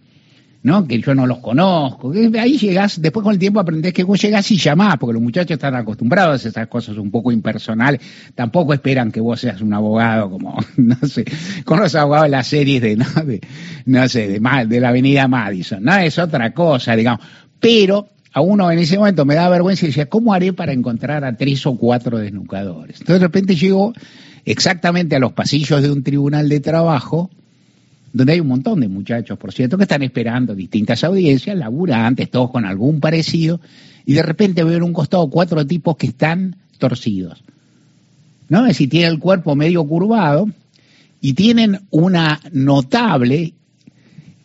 Que 0.87 0.99
yo 0.99 1.13
no 1.13 1.27
los 1.27 1.37
conozco. 1.37 2.11
Ahí 2.39 2.57
llegas, 2.57 2.99
después 2.99 3.23
con 3.23 3.33
el 3.33 3.39
tiempo 3.39 3.59
aprendés 3.59 3.93
que 3.93 4.03
vos 4.03 4.19
llegás 4.19 4.49
y 4.49 4.57
llamás, 4.57 4.97
porque 4.97 5.13
los 5.13 5.21
muchachos 5.21 5.51
están 5.51 5.75
acostumbrados 5.75 6.43
a 6.43 6.49
esas 6.49 6.67
cosas 6.67 6.97
un 6.97 7.11
poco 7.11 7.31
impersonales. 7.31 8.01
Tampoco 8.33 8.73
esperan 8.73 9.11
que 9.11 9.21
vos 9.21 9.39
seas 9.39 9.61
un 9.61 9.73
abogado 9.73 10.27
como, 10.31 10.57
no 10.77 10.95
sé, 11.07 11.23
con 11.65 11.79
los 11.79 11.93
abogados 11.93 12.25
de 12.25 12.31
las 12.31 12.47
series 12.47 12.81
de, 12.81 12.95
¿no? 13.85 14.09
sé, 14.09 14.27
de, 14.27 14.65
de 14.67 14.79
la 14.79 14.89
avenida 14.89 15.27
Madison. 15.27 15.83
No, 15.83 15.97
es 15.97 16.17
otra 16.17 16.51
cosa, 16.51 16.95
digamos. 16.95 17.23
Pero 17.59 18.07
a 18.33 18.41
uno 18.41 18.71
en 18.71 18.79
ese 18.79 18.97
momento 18.97 19.23
me 19.23 19.35
daba 19.35 19.49
vergüenza 19.49 19.85
y 19.85 19.89
decía, 19.89 20.09
¿cómo 20.09 20.33
haré 20.33 20.51
para 20.51 20.73
encontrar 20.73 21.23
a 21.25 21.37
tres 21.37 21.63
o 21.67 21.77
cuatro 21.77 22.17
desnucadores? 22.17 23.01
Entonces 23.01 23.19
de 23.19 23.27
repente 23.27 23.55
llego 23.55 23.93
exactamente 24.45 25.15
a 25.15 25.19
los 25.19 25.33
pasillos 25.33 25.83
de 25.83 25.91
un 25.91 26.01
tribunal 26.01 26.49
de 26.49 26.59
trabajo, 26.59 27.29
donde 28.15 28.31
hay 28.31 28.39
un 28.39 28.47
montón 28.47 28.79
de 28.79 28.87
muchachos, 28.87 29.37
por 29.37 29.51
cierto, 29.51 29.75
que 29.75 29.83
están 29.83 30.01
esperando 30.01 30.55
distintas 30.55 31.03
audiencias, 31.03 31.57
laburantes, 31.57 32.31
todos 32.31 32.49
con 32.49 32.63
algún 32.63 33.01
parecido, 33.01 33.59
y 34.05 34.13
de 34.13 34.23
repente 34.23 34.63
veo 34.63 34.77
en 34.77 34.83
un 34.83 34.93
costado 34.93 35.29
cuatro 35.29 35.67
tipos 35.67 35.97
que 35.97 36.07
están 36.07 36.55
torcidos. 36.77 37.43
¿No? 38.47 38.61
Es 38.61 38.67
decir, 38.67 38.89
tienen 38.89 39.11
el 39.11 39.19
cuerpo 39.19 39.53
medio 39.57 39.83
curvado 39.83 40.47
y 41.19 41.33
tienen 41.33 41.81
una 41.89 42.39
notable 42.53 43.53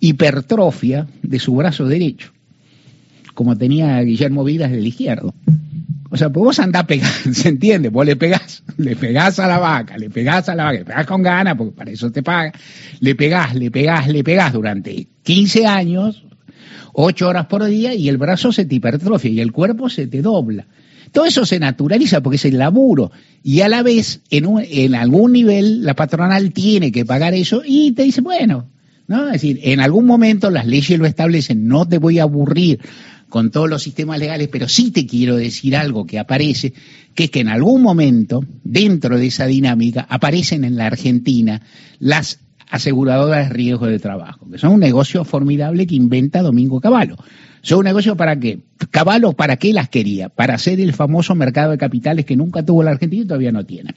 hipertrofia 0.00 1.06
de 1.22 1.38
su 1.38 1.54
brazo 1.54 1.86
derecho, 1.86 2.32
como 3.34 3.56
tenía 3.56 4.00
Guillermo 4.00 4.42
Vidas 4.42 4.72
del 4.72 4.84
izquierdo. 4.84 5.32
Sea, 6.20 6.28
pues 6.28 6.44
vos 6.44 6.58
andás 6.58 6.84
pegando, 6.84 7.14
¿se 7.32 7.48
entiende? 7.48 7.88
Vos 7.88 8.04
le 8.04 8.14
pegás, 8.14 8.62
le 8.76 8.94
pegás 8.94 9.38
a 9.38 9.48
la 9.48 9.58
vaca, 9.58 9.96
le 9.96 10.10
pegás 10.10 10.50
a 10.50 10.54
la 10.54 10.64
vaca, 10.64 10.78
le 10.78 10.84
pegás 10.84 11.06
con 11.06 11.22
ganas, 11.22 11.54
porque 11.56 11.74
para 11.74 11.90
eso 11.90 12.12
te 12.12 12.22
paga, 12.22 12.52
le 13.00 13.14
pegás, 13.14 13.54
le 13.54 13.70
pegás, 13.70 14.06
le 14.06 14.22
pegás 14.22 14.52
durante 14.52 15.06
15 15.22 15.66
años, 15.66 16.22
8 16.92 17.26
horas 17.26 17.46
por 17.46 17.64
día, 17.64 17.94
y 17.94 18.10
el 18.10 18.18
brazo 18.18 18.52
se 18.52 18.66
te 18.66 18.74
hipertrofia 18.74 19.30
y 19.30 19.40
el 19.40 19.50
cuerpo 19.50 19.88
se 19.88 20.08
te 20.08 20.20
dobla. 20.20 20.66
Todo 21.10 21.24
eso 21.24 21.46
se 21.46 21.58
naturaliza 21.58 22.20
porque 22.20 22.36
es 22.36 22.44
el 22.44 22.58
laburo. 22.58 23.12
Y 23.42 23.62
a 23.62 23.70
la 23.70 23.82
vez, 23.82 24.20
en, 24.28 24.46
en 24.58 24.94
algún 24.94 25.32
nivel, 25.32 25.84
la 25.84 25.94
patronal 25.94 26.52
tiene 26.52 26.92
que 26.92 27.06
pagar 27.06 27.32
eso 27.32 27.62
y 27.64 27.92
te 27.92 28.02
dice, 28.02 28.20
bueno, 28.20 28.68
¿no? 29.06 29.24
Es 29.28 29.32
decir, 29.32 29.58
en 29.62 29.80
algún 29.80 30.04
momento 30.04 30.50
las 30.50 30.66
leyes 30.66 30.98
lo 30.98 31.06
establecen, 31.06 31.66
no 31.66 31.88
te 31.88 31.96
voy 31.96 32.18
a 32.18 32.24
aburrir 32.24 32.80
con 33.30 33.50
todos 33.50 33.70
los 33.70 33.82
sistemas 33.82 34.18
legales, 34.18 34.48
pero 34.48 34.68
sí 34.68 34.90
te 34.90 35.06
quiero 35.06 35.36
decir 35.36 35.74
algo 35.74 36.06
que 36.06 36.18
aparece, 36.18 36.74
que 37.14 37.24
es 37.24 37.30
que 37.30 37.40
en 37.40 37.48
algún 37.48 37.80
momento, 37.80 38.44
dentro 38.62 39.16
de 39.16 39.28
esa 39.28 39.46
dinámica, 39.46 40.06
aparecen 40.10 40.64
en 40.64 40.76
la 40.76 40.86
Argentina 40.86 41.62
las 41.98 42.40
aseguradoras 42.70 43.48
de 43.48 43.54
riesgo 43.54 43.86
de 43.86 43.98
trabajo, 43.98 44.48
que 44.50 44.58
son 44.58 44.72
un 44.72 44.80
negocio 44.80 45.24
formidable 45.24 45.86
que 45.86 45.94
inventa 45.94 46.42
Domingo 46.42 46.80
Cavallo. 46.80 47.16
Son 47.62 47.80
un 47.80 47.84
negocio 47.84 48.16
para 48.16 48.38
qué? 48.38 48.60
Caballo, 48.90 49.32
¿para 49.32 49.56
qué 49.56 49.72
las 49.72 49.88
quería? 49.88 50.28
Para 50.28 50.54
hacer 50.54 50.80
el 50.80 50.94
famoso 50.94 51.34
mercado 51.34 51.72
de 51.72 51.78
capitales 51.78 52.24
que 52.24 52.36
nunca 52.36 52.64
tuvo 52.64 52.82
la 52.82 52.92
Argentina 52.92 53.22
y 53.22 53.26
todavía 53.26 53.52
no 53.52 53.66
tiene. 53.66 53.94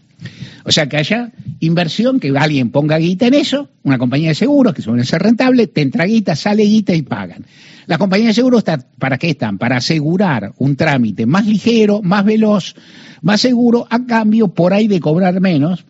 O 0.65 0.71
sea, 0.71 0.89
que 0.89 0.97
haya 0.97 1.31
inversión, 1.59 2.19
que 2.19 2.33
alguien 2.37 2.71
ponga 2.71 2.97
guita 2.97 3.27
en 3.27 3.35
eso, 3.35 3.69
una 3.83 3.97
compañía 3.97 4.29
de 4.29 4.35
seguros 4.35 4.73
que 4.73 4.81
suele 4.81 5.05
ser 5.05 5.21
rentable, 5.21 5.67
te 5.67 5.81
entra 5.81 6.05
guita, 6.05 6.35
sale 6.35 6.63
guita 6.63 6.93
y 6.93 7.03
pagan. 7.03 7.45
Las 7.85 7.97
compañías 7.97 8.29
de 8.29 8.33
seguros, 8.33 8.63
¿para 8.97 9.17
qué 9.17 9.31
están? 9.31 9.57
Para 9.57 9.77
asegurar 9.77 10.53
un 10.57 10.75
trámite 10.75 11.25
más 11.25 11.45
ligero, 11.45 12.01
más 12.01 12.23
veloz, 12.23 12.75
más 13.21 13.41
seguro, 13.41 13.87
a 13.89 14.05
cambio 14.05 14.49
por 14.49 14.73
ahí 14.73 14.87
de 14.87 14.99
cobrar 14.99 15.39
menos, 15.41 15.85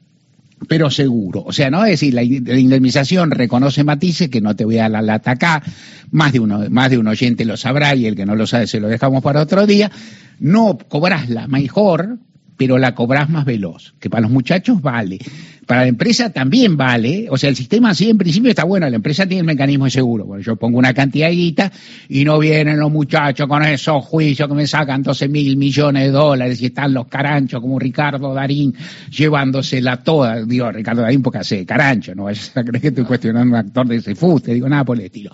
pero 0.68 0.90
seguro. 0.90 1.44
O 1.46 1.52
sea, 1.52 1.70
no 1.70 1.84
es 1.86 1.92
decir, 1.92 2.14
la, 2.14 2.24
indemnización 2.24 3.32
reconoce 3.32 3.84
matices 3.84 4.30
que 4.30 4.42
no 4.42 4.56
te 4.56 4.66
voy 4.66 4.78
a 4.78 4.84
dar 4.84 4.92
la 4.92 5.02
lata 5.02 5.32
acá, 5.32 5.64
más 6.12 6.34
de, 6.34 6.40
uno, 6.40 6.70
más 6.70 6.90
de 6.90 6.98
un 6.98 7.08
oyente 7.08 7.46
lo 7.46 7.58
sabrá 7.58 7.96
y 7.96 8.06
el 8.06 8.16
que 8.16 8.26
no 8.26 8.36
lo 8.36 8.48
sabe 8.48 8.68
se 8.68 8.80
lo 8.80 8.88
dejamos 8.88 9.22
para 9.24 9.42
otro 9.42 9.66
día. 9.66 9.92
No 10.40 10.78
cobras 10.78 11.30
la 11.30 11.48
mejor, 11.48 12.18
pero 12.58 12.78
la 12.78 12.94
cobras 12.94 13.30
más 13.30 13.46
veloz, 13.46 13.94
que 14.00 14.10
para 14.10 14.22
los 14.22 14.32
muchachos 14.32 14.82
vale. 14.82 15.20
Para 15.66 15.82
la 15.82 15.88
empresa 15.88 16.30
también 16.30 16.76
vale, 16.76 17.28
o 17.30 17.38
sea, 17.38 17.50
el 17.50 17.56
sistema 17.56 17.92
así 17.92 18.10
en 18.10 18.18
principio 18.18 18.50
está 18.50 18.66
bueno, 18.66 18.90
la 18.90 18.96
empresa 18.98 19.26
tiene 19.26 19.40
el 19.40 19.46
mecanismo 19.46 19.86
de 19.86 19.92
seguro. 19.92 20.26
Bueno, 20.26 20.44
yo 20.44 20.58
pongo 20.58 20.78
una 20.78 20.94
cantidad 20.94 21.30
de 21.30 21.36
guita 21.36 21.72
y 22.10 22.26
no 22.26 22.38
vienen 22.38 22.80
los 22.80 22.92
muchachos 22.92 23.48
con 23.48 23.64
esos 23.64 24.04
juicios 24.04 24.50
que 24.50 24.56
me 24.56 24.68
sacan 24.68 25.02
12 25.02 25.30
mil 25.30 25.56
millones 25.56 26.04
de 26.04 26.12
dólares 26.12 26.62
y 26.62 26.66
están 26.66 26.94
los 26.94 27.08
caranchos 27.08 27.62
como 27.62 27.80
Ricardo 27.80 28.34
Darín 28.34 28.74
llevándosela 29.10 30.04
toda. 30.04 30.44
Digo, 30.44 30.70
Ricardo 30.70 31.02
Darín 31.02 31.22
porque 31.22 31.40
hace 31.40 31.66
carancho, 31.66 32.14
no 32.14 32.26
vayas 32.26 32.52
a 32.58 32.64
creer 32.64 32.82
que 32.82 32.88
estoy 32.90 33.06
cuestionando 33.06 33.56
a 33.56 33.60
un 33.62 33.66
actor 33.66 33.88
de 33.88 33.96
ese 33.98 34.16
fuste, 34.16 34.54
digo 34.54 34.68
nada 34.68 34.84
por 34.84 35.00
el 35.00 35.06
estilo. 35.06 35.32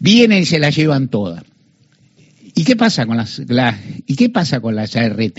Vienen 0.00 0.42
y 0.42 0.44
se 0.44 0.58
la 0.58 0.70
llevan 0.70 1.08
todas. 1.08 1.44
¿Y 2.58 2.64
qué 2.64 2.74
pasa 2.74 3.06
con 3.06 3.16
las, 3.16 3.40
¿y 4.04 4.16
qué 4.16 4.30
pasa 4.30 4.58
con 4.58 4.76
ART? 4.76 5.38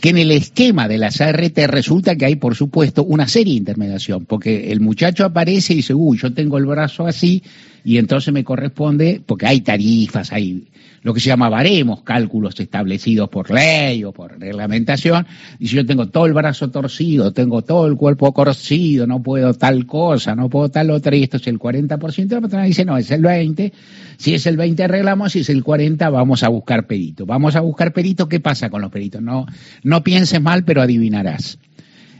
Que 0.00 0.08
en 0.08 0.18
el 0.18 0.32
esquema 0.32 0.88
de 0.88 0.98
las 0.98 1.20
ART 1.20 1.56
resulta 1.56 2.16
que 2.16 2.24
hay, 2.24 2.34
por 2.34 2.56
supuesto, 2.56 3.04
una 3.04 3.28
serie 3.28 3.52
de 3.52 3.58
intermediación, 3.58 4.24
porque 4.24 4.72
el 4.72 4.80
muchacho 4.80 5.24
aparece 5.24 5.74
y 5.74 5.76
dice, 5.76 5.94
uy, 5.94 6.18
yo 6.18 6.34
tengo 6.34 6.58
el 6.58 6.66
brazo 6.66 7.06
así, 7.06 7.44
y 7.88 7.96
entonces 7.96 8.34
me 8.34 8.44
corresponde, 8.44 9.22
porque 9.24 9.46
hay 9.46 9.62
tarifas, 9.62 10.30
hay 10.30 10.68
lo 11.00 11.14
que 11.14 11.20
se 11.20 11.28
llama 11.28 11.48
baremos, 11.48 12.02
cálculos 12.02 12.60
establecidos 12.60 13.30
por 13.30 13.50
ley 13.50 14.04
o 14.04 14.12
por 14.12 14.38
reglamentación, 14.38 15.26
y 15.58 15.68
si 15.68 15.76
yo 15.76 15.86
tengo 15.86 16.06
todo 16.08 16.26
el 16.26 16.34
brazo 16.34 16.70
torcido, 16.70 17.32
tengo 17.32 17.62
todo 17.62 17.86
el 17.86 17.96
cuerpo 17.96 18.30
torcido, 18.30 19.06
no 19.06 19.22
puedo 19.22 19.54
tal 19.54 19.86
cosa, 19.86 20.34
no 20.34 20.50
puedo 20.50 20.68
tal 20.68 20.90
otra, 20.90 21.16
y 21.16 21.22
esto 21.22 21.38
es 21.38 21.46
el 21.46 21.58
40%, 21.58 22.28
la 22.28 22.40
persona 22.42 22.64
dice, 22.64 22.84
no, 22.84 22.98
es 22.98 23.10
el 23.10 23.22
20%, 23.22 23.72
si 24.18 24.34
es 24.34 24.44
el 24.44 24.58
20 24.58 24.84
arreglamos, 24.84 25.32
si 25.32 25.38
es 25.38 25.48
el 25.48 25.64
40 25.64 26.10
vamos 26.10 26.42
a 26.42 26.48
buscar 26.50 26.86
perito. 26.86 27.24
Vamos 27.24 27.56
a 27.56 27.60
buscar 27.60 27.94
perito, 27.94 28.28
¿qué 28.28 28.38
pasa 28.38 28.68
con 28.68 28.82
los 28.82 28.90
peritos? 28.90 29.22
No, 29.22 29.46
no 29.82 30.04
pienses 30.04 30.42
mal, 30.42 30.62
pero 30.62 30.82
adivinarás. 30.82 31.58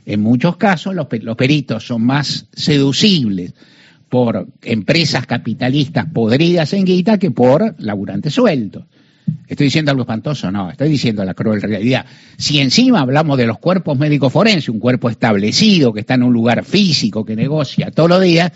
En 0.06 0.22
muchos 0.22 0.56
casos 0.56 0.94
los, 0.94 1.08
los 1.20 1.36
peritos 1.36 1.86
son 1.86 2.04
más 2.04 2.46
seducibles 2.54 3.52
por 4.08 4.46
empresas 4.62 5.26
capitalistas 5.26 6.06
podridas 6.12 6.72
en 6.72 6.84
guita 6.84 7.18
que 7.18 7.30
por 7.30 7.74
laburantes 7.78 8.34
sueltos. 8.34 8.84
¿Estoy 9.46 9.66
diciendo 9.66 9.90
algo 9.90 10.02
espantoso? 10.02 10.50
No, 10.50 10.70
estoy 10.70 10.88
diciendo 10.88 11.24
la 11.24 11.34
cruel 11.34 11.60
realidad. 11.60 12.06
Si 12.36 12.58
encima 12.58 13.00
hablamos 13.00 13.36
de 13.36 13.46
los 13.46 13.58
cuerpos 13.58 13.98
médicos 13.98 14.32
forenses, 14.32 14.68
un 14.68 14.78
cuerpo 14.78 15.10
establecido 15.10 15.92
que 15.92 16.00
está 16.00 16.14
en 16.14 16.22
un 16.22 16.32
lugar 16.32 16.64
físico, 16.64 17.24
que 17.24 17.36
negocia 17.36 17.90
todos 17.90 18.08
los 18.08 18.22
días, 18.22 18.52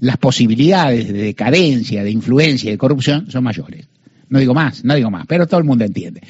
las 0.00 0.16
posibilidades 0.16 1.12
de 1.12 1.22
decadencia, 1.22 2.04
de 2.04 2.10
influencia 2.10 2.70
de 2.70 2.78
corrupción 2.78 3.30
son 3.30 3.44
mayores. 3.44 3.88
No 4.28 4.38
digo 4.38 4.54
más, 4.54 4.84
no 4.84 4.94
digo 4.94 5.10
más, 5.10 5.26
pero 5.26 5.46
todo 5.46 5.58
el 5.58 5.64
mundo 5.64 5.84
entiende. 5.84 6.20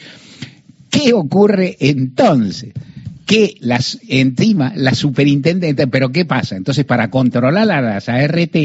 ¿Qué 0.90 1.12
ocurre 1.12 1.76
entonces? 1.80 2.72
Que 3.26 3.56
las 3.60 3.98
encima 4.08 4.72
las 4.76 4.98
superintendentes, 4.98 5.86
pero 5.90 6.12
¿qué 6.12 6.24
pasa? 6.24 6.56
Entonces, 6.56 6.84
para 6.84 7.10
controlar 7.10 7.70
a 7.70 7.80
las 7.80 8.08
ART, 8.08 8.56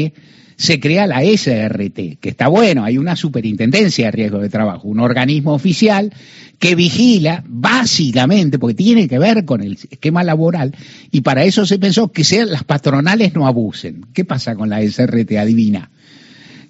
se 0.60 0.78
crea 0.78 1.06
la 1.06 1.22
SRT, 1.22 2.18
que 2.20 2.28
está 2.28 2.48
bueno, 2.48 2.84
hay 2.84 2.98
una 2.98 3.16
superintendencia 3.16 4.04
de 4.06 4.10
riesgo 4.10 4.40
de 4.40 4.50
trabajo, 4.50 4.88
un 4.88 5.00
organismo 5.00 5.54
oficial 5.54 6.12
que 6.58 6.74
vigila 6.74 7.42
básicamente, 7.46 8.58
porque 8.58 8.74
tiene 8.74 9.08
que 9.08 9.18
ver 9.18 9.46
con 9.46 9.62
el 9.62 9.78
esquema 9.90 10.22
laboral, 10.22 10.76
y 11.10 11.22
para 11.22 11.44
eso 11.44 11.64
se 11.64 11.78
pensó 11.78 12.12
que 12.12 12.24
sean 12.24 12.50
las 12.50 12.64
patronales 12.64 13.32
no 13.32 13.46
abusen. 13.46 14.04
¿Qué 14.12 14.26
pasa 14.26 14.54
con 14.54 14.68
la 14.68 14.82
SRT? 14.82 15.38
Adivina. 15.38 15.90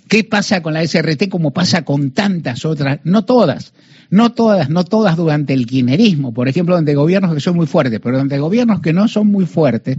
¿Qué 0.07 0.23
pasa 0.23 0.63
con 0.63 0.75
la 0.75 0.87
SRT 0.87 1.29
como 1.29 1.53
pasa 1.53 1.83
con 1.85 2.13
tantas 2.13 2.65
otras? 2.65 3.01
No 3.03 3.25
todas, 3.25 3.73
no 4.11 4.33
todas, 4.33 4.69
no 4.69 4.85
todas 4.85 5.17
durante 5.17 5.55
el 5.55 5.67
kirchnerismo, 5.67 6.35
por 6.35 6.49
ejemplo, 6.49 6.75
donde 6.75 6.95
gobiernos 6.95 7.33
que 7.33 7.41
son 7.41 7.57
muy 7.57 7.67
fuertes, 7.67 8.01
pero 8.03 8.19
donde 8.19 8.39
gobiernos 8.39 8.81
que 8.81 8.93
no 8.93 9.09
son 9.09 9.29
muy 9.29 9.47
fuertes, 9.47 9.99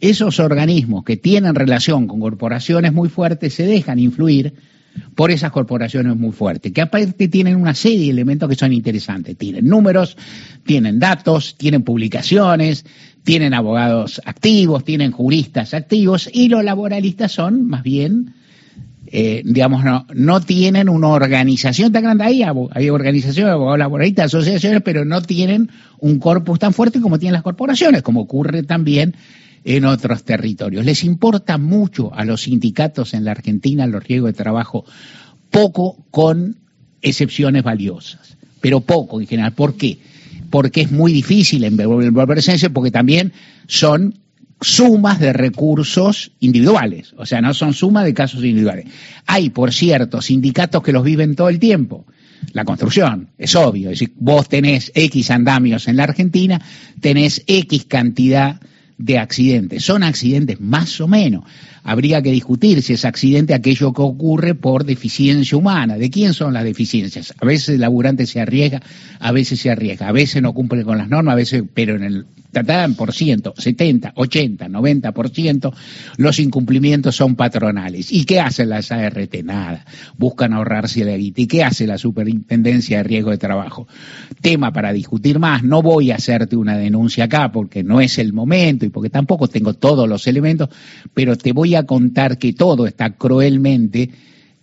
esos 0.00 0.40
organismos 0.40 1.04
que 1.04 1.16
tienen 1.16 1.54
relación 1.54 2.06
con 2.06 2.20
corporaciones 2.20 2.92
muy 2.92 3.10
fuertes 3.10 3.54
se 3.54 3.66
dejan 3.66 3.98
influir 3.98 4.54
por 5.14 5.30
esas 5.30 5.52
corporaciones 5.52 6.16
muy 6.16 6.32
fuertes, 6.32 6.72
que 6.72 6.80
aparte 6.80 7.28
tienen 7.28 7.56
una 7.56 7.74
serie 7.74 8.06
de 8.06 8.10
elementos 8.10 8.48
que 8.48 8.56
son 8.56 8.72
interesantes. 8.72 9.36
Tienen 9.36 9.66
números, 9.66 10.16
tienen 10.64 10.98
datos, 10.98 11.54
tienen 11.56 11.82
publicaciones, 11.82 12.84
tienen 13.22 13.54
abogados 13.54 14.20
activos, 14.24 14.84
tienen 14.84 15.12
juristas 15.12 15.74
activos 15.74 16.28
y 16.32 16.48
los 16.48 16.64
laboralistas 16.64 17.30
son 17.30 17.68
más 17.68 17.82
bien 17.82 18.34
eh, 19.12 19.42
digamos, 19.44 19.82
no, 19.84 20.06
no 20.14 20.40
tienen 20.40 20.88
una 20.88 21.08
organización 21.08 21.90
tan 21.90 22.04
grande. 22.04 22.24
Hay, 22.24 22.44
hay 22.72 22.90
organizaciones, 22.90 23.52
laboralistas, 23.76 24.26
asociaciones, 24.26 24.82
pero 24.84 25.04
no 25.04 25.20
tienen 25.20 25.68
un 25.98 26.20
corpus 26.20 26.60
tan 26.60 26.72
fuerte 26.72 27.00
como 27.00 27.18
tienen 27.18 27.32
las 27.32 27.42
corporaciones, 27.42 28.02
como 28.02 28.20
ocurre 28.20 28.62
también 28.62 29.16
en 29.64 29.84
otros 29.84 30.22
territorios. 30.22 30.84
Les 30.84 31.02
importa 31.02 31.58
mucho 31.58 32.14
a 32.14 32.24
los 32.24 32.42
sindicatos 32.42 33.12
en 33.12 33.24
la 33.24 33.32
Argentina 33.32 33.84
los 33.88 34.04
riesgos 34.04 34.30
de 34.30 34.36
trabajo, 34.36 34.84
poco 35.50 35.96
con 36.12 36.58
excepciones 37.02 37.64
valiosas, 37.64 38.36
pero 38.60 38.80
poco 38.80 39.20
en 39.20 39.26
general. 39.26 39.54
¿Por 39.54 39.74
qué? 39.74 39.98
Porque 40.50 40.82
es 40.82 40.92
muy 40.92 41.12
difícil 41.12 41.64
envolverse 41.64 42.70
porque 42.70 42.92
también 42.92 43.32
son 43.66 44.19
sumas 44.60 45.18
de 45.18 45.32
recursos 45.32 46.32
individuales, 46.40 47.14
o 47.16 47.24
sea, 47.24 47.40
no 47.40 47.54
son 47.54 47.72
sumas 47.72 48.04
de 48.04 48.14
casos 48.14 48.44
individuales. 48.44 48.86
Hay, 49.26 49.50
por 49.50 49.72
cierto, 49.72 50.20
sindicatos 50.20 50.82
que 50.82 50.92
los 50.92 51.04
viven 51.04 51.34
todo 51.34 51.48
el 51.48 51.58
tiempo. 51.58 52.04
La 52.52 52.64
construcción, 52.64 53.28
es 53.38 53.54
obvio, 53.54 53.90
es 53.90 53.98
decir, 53.98 54.14
vos 54.16 54.48
tenés 54.48 54.92
X 54.94 55.30
andamios 55.30 55.88
en 55.88 55.96
la 55.96 56.04
Argentina, 56.04 56.60
tenés 57.00 57.42
X 57.46 57.84
cantidad 57.84 58.60
de 58.98 59.18
accidentes. 59.18 59.84
Son 59.84 60.02
accidentes 60.02 60.60
más 60.60 61.00
o 61.00 61.08
menos. 61.08 61.44
Habría 61.82 62.22
que 62.22 62.30
discutir 62.30 62.82
si 62.82 62.94
es 62.94 63.04
accidente 63.04 63.54
aquello 63.54 63.92
que 63.92 64.02
ocurre 64.02 64.54
por 64.54 64.84
deficiencia 64.84 65.56
humana. 65.56 65.96
¿De 65.96 66.10
quién 66.10 66.34
son 66.34 66.52
las 66.52 66.64
deficiencias? 66.64 67.34
A 67.40 67.46
veces 67.46 67.70
el 67.70 67.80
laburante 67.80 68.26
se 68.26 68.40
arriesga, 68.40 68.82
a 69.18 69.32
veces 69.32 69.60
se 69.60 69.70
arriesga, 69.70 70.08
a 70.08 70.12
veces 70.12 70.42
no 70.42 70.52
cumple 70.52 70.84
con 70.84 70.98
las 70.98 71.08
normas, 71.08 71.32
a 71.32 71.36
veces, 71.36 71.64
pero 71.74 71.96
en 71.96 72.02
el 72.02 72.26
por 72.96 73.12
ciento, 73.12 73.54
70, 73.56 74.12
80, 74.16 74.68
90 74.68 75.12
por 75.12 75.30
ciento, 75.30 75.72
los 76.16 76.38
incumplimientos 76.40 77.16
son 77.16 77.36
patronales. 77.36 78.10
¿Y 78.12 78.24
qué 78.24 78.40
hacen 78.40 78.70
las 78.70 78.90
ART? 78.90 79.34
Nada. 79.44 79.84
Buscan 80.16 80.52
ahorrarse 80.52 81.04
la 81.04 81.16
guita. 81.16 81.40
¿Y 81.40 81.46
qué 81.46 81.62
hace 81.64 81.86
la 81.86 81.98
Superintendencia 81.98 82.98
de 82.98 83.02
Riesgo 83.04 83.30
de 83.30 83.38
Trabajo? 83.38 83.86
Tema 84.40 84.72
para 84.72 84.92
discutir 84.92 85.38
más. 85.38 85.62
No 85.62 85.82
voy 85.82 86.10
a 86.10 86.16
hacerte 86.16 86.56
una 86.56 86.76
denuncia 86.76 87.24
acá 87.24 87.52
porque 87.52 87.84
no 87.84 88.00
es 88.00 88.18
el 88.18 88.32
momento 88.32 88.84
y 88.84 88.90
porque 88.90 89.10
tampoco 89.10 89.48
tengo 89.48 89.74
todos 89.74 90.08
los 90.08 90.26
elementos, 90.26 90.68
pero 91.14 91.36
te 91.36 91.52
voy 91.52 91.69
a 91.74 91.86
contar 91.86 92.38
que 92.38 92.52
todo 92.52 92.86
está 92.86 93.10
cruelmente 93.10 94.10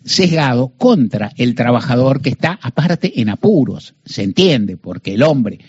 sesgado 0.03 0.69
contra 0.69 1.31
el 1.35 1.55
trabajador 1.55 2.21
que 2.21 2.29
está 2.29 2.57
aparte 2.61 3.19
en 3.21 3.29
apuros. 3.29 3.93
Se 4.05 4.23
entiende, 4.23 4.77
porque 4.77 5.13
el 5.15 5.23
hombre 5.23 5.59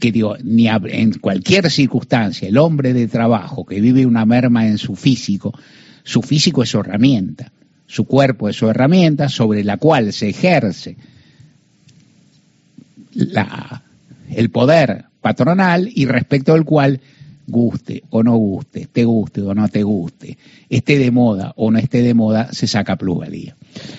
que 0.00 0.10
digo, 0.10 0.36
ni 0.42 0.66
en 0.66 1.12
cualquier 1.18 1.70
circunstancia, 1.70 2.48
el 2.48 2.56
hombre 2.56 2.94
de 2.94 3.06
trabajo 3.06 3.66
que 3.66 3.80
vive 3.80 4.06
una 4.06 4.24
merma 4.24 4.66
en 4.66 4.78
su 4.78 4.96
físico, 4.96 5.52
su 6.02 6.22
físico 6.22 6.62
es 6.62 6.70
su 6.70 6.80
herramienta, 6.80 7.52
su 7.86 8.06
cuerpo 8.06 8.48
es 8.48 8.56
su 8.56 8.68
herramienta 8.68 9.28
sobre 9.28 9.62
la 9.62 9.76
cual 9.76 10.12
se 10.12 10.30
ejerce 10.30 10.96
la, 13.12 13.82
el 14.30 14.50
poder 14.50 15.04
patronal 15.20 15.90
y 15.94 16.06
respecto 16.06 16.54
al 16.54 16.64
cual 16.64 17.00
guste 17.50 18.02
o 18.10 18.22
no 18.22 18.36
guste, 18.36 18.86
te 18.90 19.04
guste 19.04 19.42
o 19.42 19.54
no 19.54 19.68
te 19.68 19.82
guste, 19.82 20.38
esté 20.68 20.98
de 20.98 21.10
moda 21.10 21.52
o 21.56 21.70
no 21.70 21.78
esté 21.78 22.02
de 22.02 22.14
moda, 22.14 22.52
se 22.52 22.66
saca 22.66 22.96
plusvalía. 22.96 23.56